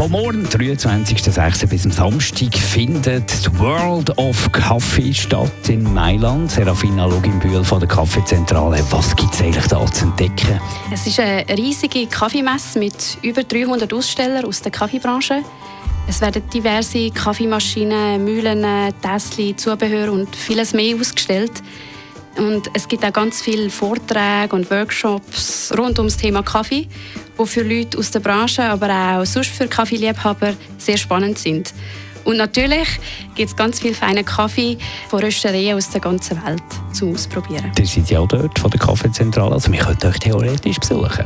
[0.00, 1.66] vom morgen, 23.06.
[1.66, 6.50] bis zum Samstag, findet World of Coffee statt in Mailand.
[6.50, 8.82] Serafina Loginbühl von der Kaffeezentrale.
[8.92, 10.58] Was gibt es eigentlich da zu entdecken?
[10.90, 15.42] Es ist eine riesige Kaffeemesse mit über 300 Ausstellern aus der Kaffeebranche.
[16.08, 18.64] Es werden diverse Kaffeemaschinen, Mühlen,
[19.02, 21.62] Tässchen, Zubehör und vieles mehr ausgestellt.
[22.36, 26.86] Und es gibt auch ganz viele Vorträge und Workshops rund um das Thema Kaffee,
[27.38, 31.74] die für Leute aus der Branche, aber auch sonst für Kaffeeliebhaber sehr spannend sind.
[32.24, 32.88] Und natürlich
[33.34, 36.62] gibt es ganz viel feinen Kaffee von Röstereien aus der ganzen Welt
[36.92, 37.72] zum Ausprobieren.
[37.78, 41.24] Ihr seid ja auch dort von der Kaffeezentrale, also wir könnten euch theoretisch besuchen.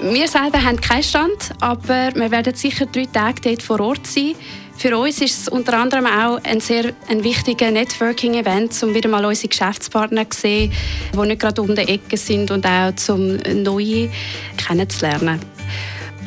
[0.00, 4.34] Wir selber haben keinen Stand, aber wir werden sicher drei Tage dort vor Ort sein.
[4.78, 9.24] Für uns ist es unter anderem auch ein sehr ein wichtiger Networking-Event, um wieder mal
[9.24, 10.72] unsere Geschäftspartner zu sehen,
[11.12, 14.08] die nicht gerade um die Ecke sind und auch zum Neue
[14.56, 15.40] kennenzulernen.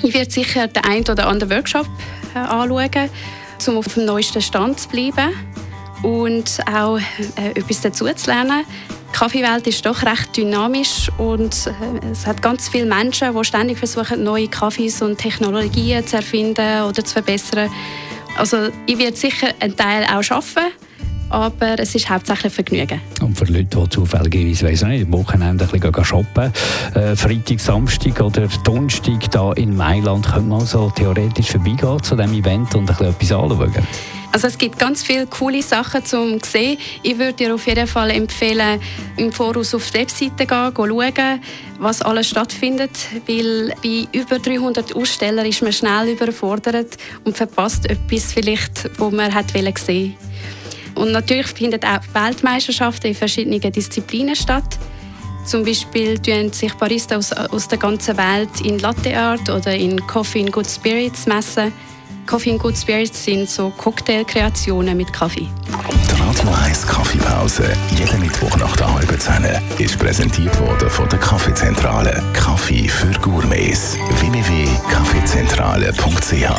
[0.03, 1.87] Ich werde sicher den einen oder anderen Workshop
[2.35, 3.09] äh, anschauen,
[3.67, 5.31] um auf dem neuesten Stand zu bleiben
[6.03, 8.65] und auch äh, etwas dazu zu lernen.
[9.13, 13.77] Die Kaffeewelt ist doch recht dynamisch und äh, es hat ganz viele Menschen, die ständig
[13.77, 17.69] versuchen, neue Kaffees und Technologien zu erfinden oder zu verbessern.
[18.37, 20.63] Also ich werde sicher einen Teil auch schaffen,
[21.29, 22.99] aber es ist hauptsächlich Vergnügen.
[23.21, 26.51] Und für Leute, die zufälligerweise weiss nicht, am Wochenende ein bisschen shoppen,
[26.95, 32.33] äh, Freitag, Samstag oder Donnerstag da in Mailand, könnte man also theoretisch vorbeigehen zu diesem
[32.33, 33.87] Event und ein bisschen etwas anschauen.
[34.33, 36.77] Also es gibt ganz viele coole Sachen zum sehen.
[37.03, 38.79] Ich würde dir auf jeden Fall empfehlen,
[39.17, 41.41] im Voraus auf die Webseite gehen, schauen,
[41.79, 42.91] was alles stattfindet,
[43.27, 49.33] weil bei über 300 Ausstellern ist man schnell überfordert und verpasst etwas vielleicht, wo man
[49.33, 50.15] hat sehen
[50.95, 54.77] Und natürlich finden auch Weltmeisterschaften in verschiedenen Disziplinen statt.
[55.45, 59.99] Zum Beispiel messen sich Barista aus, aus der ganzen Welt in Latte Art oder in
[60.07, 61.73] Coffee and Good Spirits messen.
[62.31, 65.49] Coffee and Good Spirits sind so Cocktailkreationen mit Kaffee.
[65.67, 69.45] Die Radio 1 Kaffeepause, jeden Mittwoch nach der halben Zehn,
[69.79, 72.23] ist präsentiert worden von der Kaffeezentrale.
[72.31, 73.97] Kaffee für Gourmets.
[74.21, 76.51] www.kaffeezentrale.ch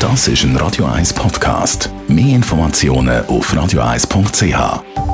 [0.00, 1.90] Das ist ein Radio 1 Podcast.
[2.08, 5.07] Mehr Informationen auf radio1.ch.